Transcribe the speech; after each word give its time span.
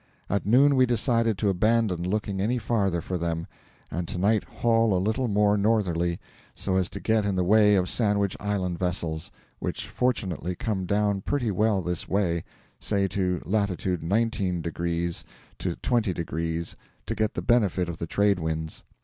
At 0.31 0.47
noon 0.47 0.75
we 0.75 0.87
decided 0.87 1.37
to 1.37 1.49
abandon 1.49 2.09
looking 2.09 2.41
any 2.41 2.57
farther 2.57 3.01
for 3.01 3.19
them, 3.19 3.45
and 3.91 4.07
to 4.07 4.17
night 4.17 4.43
haul 4.45 4.97
a 4.97 4.97
little 4.97 5.27
more 5.27 5.55
northerly, 5.57 6.19
so 6.55 6.75
as 6.75 6.89
to 6.89 6.99
get 6.99 7.23
in 7.23 7.35
the 7.35 7.43
way 7.43 7.75
of 7.75 7.87
Sandwich 7.87 8.35
Island 8.39 8.79
vessels, 8.79 9.29
which 9.59 9.87
fortunately 9.87 10.55
come 10.55 10.87
down 10.87 11.21
pretty 11.21 11.51
well 11.51 11.83
this 11.83 12.09
way 12.09 12.43
say 12.79 13.07
to 13.09 13.43
latitude 13.45 14.01
19 14.01 14.63
degrees 14.63 15.23
to 15.59 15.75
20 15.75 16.13
degrees 16.13 16.75
to 17.05 17.13
get 17.13 17.35
the 17.35 17.43
benefit 17.43 17.87
of 17.87 17.99
the 17.99 18.07
trade 18.07 18.39
winds. 18.39 18.83